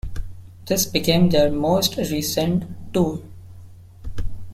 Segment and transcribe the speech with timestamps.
[0.65, 3.21] This became their most recent tour.